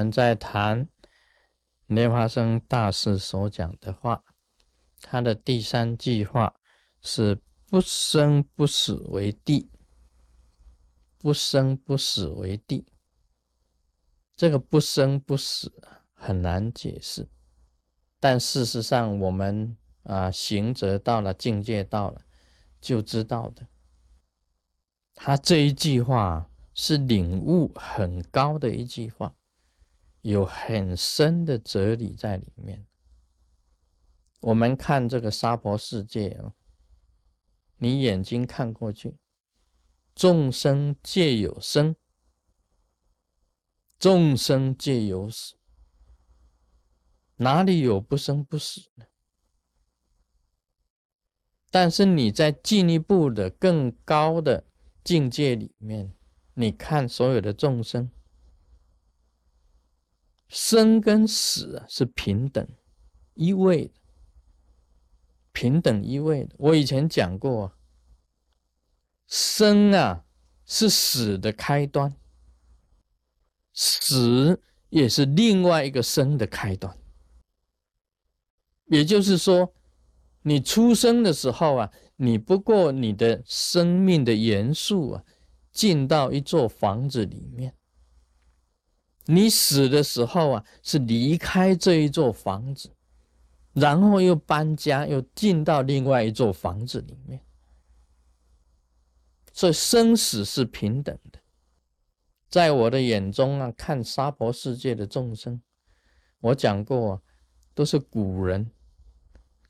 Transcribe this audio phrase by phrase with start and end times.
[0.00, 0.88] 们在谈
[1.86, 4.24] 莲花生大师所讲的话，
[5.02, 6.54] 他的第三句话
[7.02, 7.38] 是
[7.68, 9.70] “不生不死为地”，
[11.18, 12.86] 不生不死为地。
[14.34, 15.70] 这个“不生不死”
[16.14, 17.28] 很难解释，
[18.18, 22.22] 但事实上，我们啊行者到了境界到了，
[22.80, 23.66] 就知道的。
[25.14, 29.34] 他这一句话是领悟很高的一句话，
[30.22, 32.86] 有很深的哲理在里面。
[34.40, 36.54] 我们看这个娑婆世界啊，
[37.76, 39.18] 你眼睛看过去，
[40.14, 41.96] 众生皆有生，
[43.98, 45.56] 众生皆有死，
[47.36, 49.06] 哪里有不生不死呢？
[51.70, 54.66] 但是你在进一步的更高的。
[55.02, 56.14] 境界里面，
[56.52, 58.10] 你看所有的众生，
[60.50, 62.68] 生跟死啊是平等
[63.32, 63.94] 一位的，
[65.52, 66.54] 平等一位的。
[66.58, 67.72] 我以前讲过，
[69.26, 70.26] 生啊
[70.66, 72.14] 是死的开端，
[73.72, 76.94] 死也是另外一个生的开端。
[78.86, 79.72] 也就是说，
[80.42, 81.90] 你出生的时候啊。
[82.22, 85.24] 你不过你的生命的元素啊，
[85.72, 87.74] 进到一座房子里面。
[89.26, 92.90] 你死的时候啊，是离开这一座房子，
[93.72, 97.40] 然后又搬家，又进到另外一座房子里面。
[99.52, 101.38] 所以生死是平等的。
[102.48, 105.60] 在我的眼中啊，看娑婆世界的众生，
[106.40, 107.22] 我讲过啊，
[107.74, 108.70] 都是古人，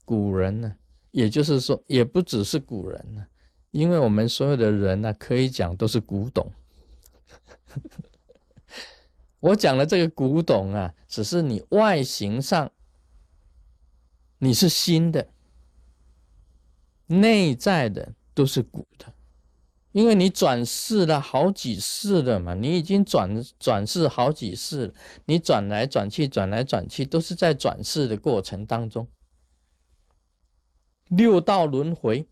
[0.04, 0.76] 古人呢。
[1.10, 3.26] 也就是说，也不只是古人呢，
[3.72, 6.50] 因为我们所有的人呢，可以讲都是古董。
[9.40, 12.70] 我讲的这个古董啊，只是你外形上
[14.38, 15.28] 你是新的，
[17.06, 19.12] 内在的都是古的，
[19.92, 24.94] 因为你转世了好几世了嘛，你已经转转世好几世了，
[25.24, 29.08] 你转来转去，转来转去，都是在转世的过程当中。
[31.08, 32.28] 六道轮回，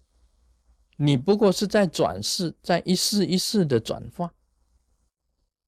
[0.98, 4.32] 你不过是在转世，在一世一世的转化。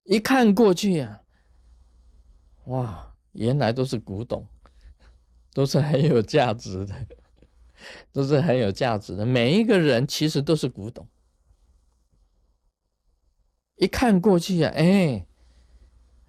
[0.05, 1.23] 一看过去呀，
[2.71, 4.47] 哇，原来都是古董，
[5.53, 6.95] 都是很有价值的，
[8.13, 9.27] 都是很有价值的。
[9.27, 11.07] 每一个人其实都是古董。
[13.75, 15.27] 一看过去呀，哎，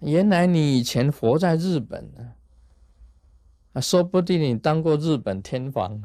[0.00, 2.32] 原来你以前活在日本呢，
[3.74, 6.02] 啊，说不定你当过日本天皇。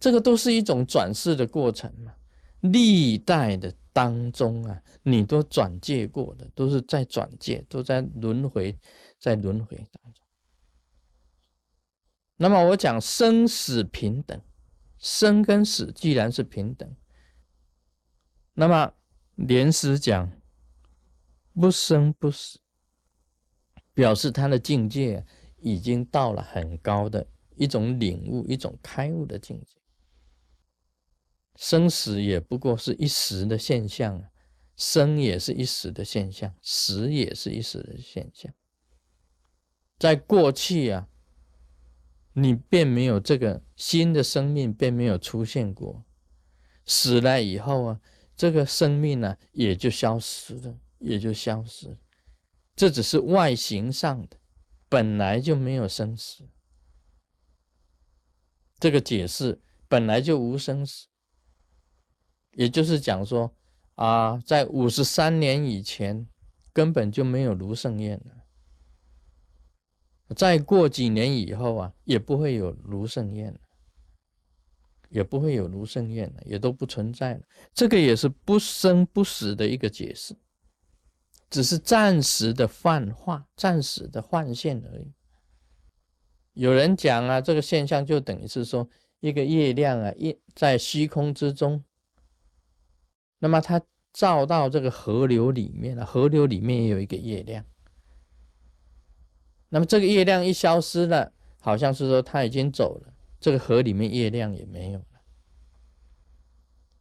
[0.00, 2.14] 这个都是一种转世的过程嘛，
[2.60, 8.78] 历代的当中啊，你都转借过的，都是在转借，都在轮回，
[9.18, 10.24] 在轮回当中。
[12.36, 14.40] 那么我讲生死平等，
[14.98, 16.94] 生跟死既然是平等，
[18.54, 18.92] 那么
[19.34, 20.30] 莲师讲
[21.54, 22.60] 不生不死，
[23.94, 25.24] 表示他的境界
[25.58, 27.26] 已经到了很高的
[27.56, 29.77] 一种领悟、一种开悟的境界。
[31.58, 34.30] 生死也不过是一时的现象，
[34.76, 38.54] 生也是一时的现象，死也是一时的现象。
[39.98, 41.08] 在过去啊，
[42.34, 46.04] 你便没有这个新的生命，便没有出现过。
[46.86, 48.00] 死了以后啊，
[48.36, 51.98] 这个生命呢也就消失了，也就消失。
[52.76, 54.36] 这只是外形上的，
[54.88, 56.48] 本来就没有生死。
[58.78, 61.08] 这个解释本来就无生死。
[62.52, 63.52] 也就是讲说，
[63.94, 66.26] 啊，在五十三年以前
[66.72, 68.34] 根本就没有卢胜彦了。
[70.36, 73.60] 再过几年以后啊，也不会有卢胜彦了，
[75.08, 77.40] 也不会有卢胜彦了，也都不存在了。
[77.72, 80.36] 这个也是不生不死的一个解释，
[81.48, 85.12] 只是暂时的幻化、暂时的幻现而已。
[86.52, 88.86] 有人讲啊，这个现象就等于是说，
[89.20, 91.82] 一个月亮啊，一在虚空之中。
[93.38, 93.80] 那么它
[94.12, 97.64] 照到这个河流里面了，河流里面也有一个月亮。
[99.68, 105.06] 那么这个月亮一消失了，好像是说它已经走了，这个河里面月亮也没有了。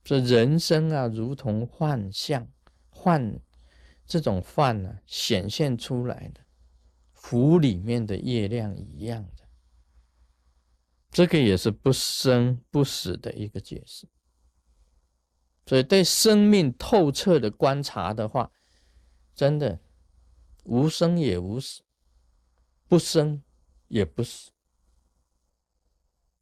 [0.03, 2.47] 这人生啊，如同幻象，
[2.89, 3.39] 幻
[4.05, 6.41] 这种幻呢，显现出来的
[7.13, 9.43] 湖里面的月亮一样的，
[11.09, 14.07] 这个也是不生不死的一个解释。
[15.67, 18.49] 所以，对生命透彻的观察的话，
[19.35, 19.79] 真的
[20.63, 21.83] 无生也无死，
[22.87, 23.43] 不生
[23.89, 24.51] 也不死。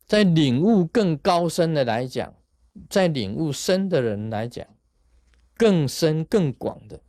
[0.06, 2.36] 在领悟更高深的来讲，
[2.88, 4.68] 在领悟深的人来讲，
[5.56, 7.02] 更深更广的，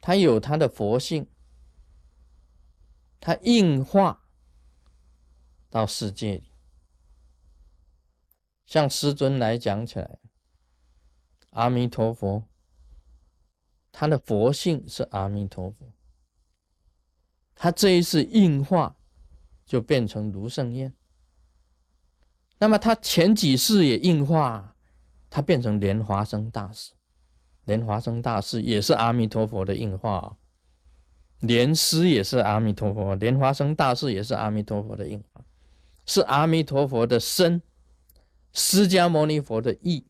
[0.00, 1.26] 他有他的佛性，
[3.20, 4.24] 他应化
[5.68, 6.52] 到世界里。
[8.64, 10.18] 像师尊来讲起来，
[11.56, 12.44] 阿弥陀佛，
[13.90, 15.90] 他的佛性是阿弥陀佛，
[17.54, 18.94] 他这一次应化
[19.64, 20.92] 就变成卢胜彦。
[22.58, 24.76] 那么他前几世也应化，
[25.30, 26.92] 他变成莲华生大士。
[27.64, 30.36] 莲华生大士也是阿弥陀佛的应化，
[31.40, 35.42] 莲师也是阿弥陀佛，莲华生大士也是阿弥陀佛的应化，
[36.04, 37.62] 是阿弥陀佛的身，
[38.52, 40.06] 释迦牟尼佛的意，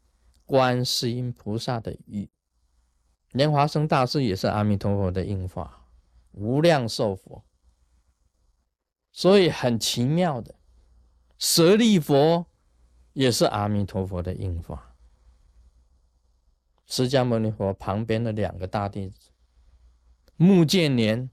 [0.46, 2.30] 观世音菩萨的意，
[3.32, 5.88] 莲华生大师也是阿弥陀佛的应化，
[6.30, 7.44] 无量寿佛。
[9.12, 10.54] 所以很奇妙的。
[11.38, 12.46] 舍利佛
[13.12, 14.94] 也是阿弥陀佛的应化，
[16.86, 19.30] 释迦牟尼佛旁边的两个大弟子，
[20.36, 21.28] 目犍连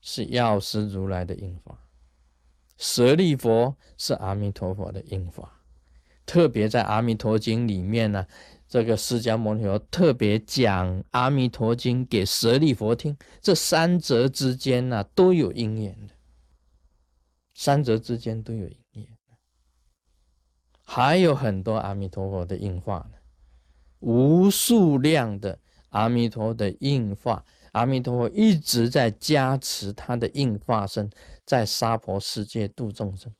[0.00, 1.84] 是药师如来的应化，
[2.76, 5.60] 舍利佛是阿弥陀佛的应化。
[6.24, 8.26] 特别在《阿弥陀经》里面呢，
[8.68, 16.12] 这个释迦牟尼佛特别讲《阿弥陀经》给舍利佛听，这三者之间呢都有因缘的，
[17.54, 19.08] 三者之间都有因缘。
[20.82, 23.18] 还有很多阿弥陀佛的应化呢，
[24.00, 31.10] 无数量的阿弥陀的应化，阿弥陀佛一直在加持他的应化身，
[31.46, 33.34] 在娑婆世界度众生。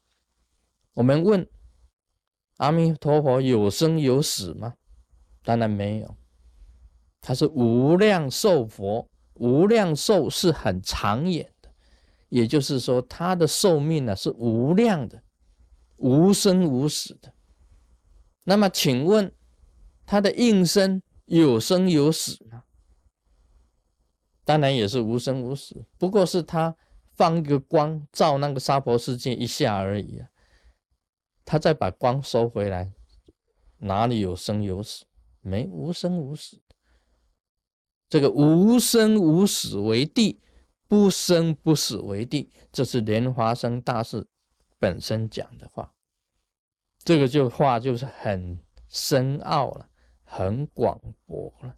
[0.94, 1.46] 我们问
[2.56, 4.74] 阿弥陀佛有生有死吗？
[5.42, 6.16] 当然没有，
[7.20, 11.70] 他是无量寿佛，无量寿是很长远的，
[12.28, 15.22] 也就是说他的寿命呢是无量的，
[15.96, 17.32] 无生无死的。
[18.44, 19.32] 那么，请问
[20.06, 22.64] 他的应身有生有死吗？
[24.44, 26.74] 当然也是无生无死，不过是他
[27.14, 30.28] 放一个光照那个娑婆世界一下而已啊。
[31.44, 32.92] 他再把光收回来，
[33.78, 35.04] 哪里有生有死？
[35.48, 36.60] 没无生无死。
[38.08, 40.40] 这个无生无死为地，
[40.86, 44.26] 不生不死为地，这是莲华生大士
[44.78, 45.94] 本身讲的话。
[47.04, 48.58] 这个就话就是很
[48.88, 49.88] 深奥了，
[50.24, 51.76] 很广博了。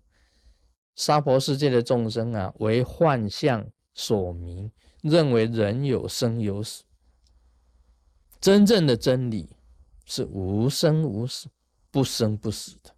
[0.95, 4.71] 娑婆世界的众生啊，为幻象所迷，
[5.03, 6.85] 认为人有生有死。
[8.41, 9.57] 真正的真理
[10.05, 11.49] 是无生无死，
[11.91, 12.95] 不生不死的。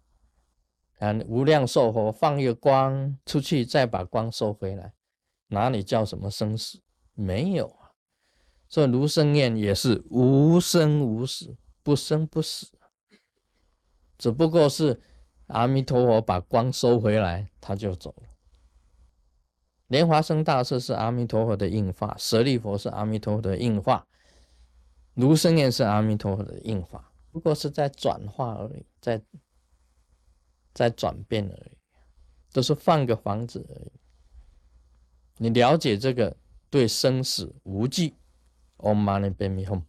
[1.03, 4.93] 啊，无量寿佛放一个光出去，再把光收回来，
[5.47, 6.79] 哪里叫什么生死？
[7.13, 7.91] 没有啊。
[8.69, 11.57] 所以卢生念也是无生无死。
[11.85, 12.67] 不生不死，
[14.17, 15.01] 只不过是
[15.47, 18.29] 阿弥陀佛把光收回来，他就走了。
[19.87, 24.07] 莲华生大士是阿弥陀佛的应化，舍利佛是阿弥陀佛的应化，
[25.15, 29.21] 卢生念是阿弥陀佛的应化，不过是在转化而已，在
[30.73, 31.77] 在转变而已，
[32.51, 33.91] 都是换个房子而已。
[35.37, 36.35] 你了解这个
[36.69, 38.15] 对生死无忌
[38.77, 39.83] ，Om Mani Padme Hum。